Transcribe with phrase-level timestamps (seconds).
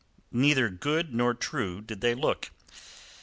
[0.31, 2.49] Neither good nor true did they look.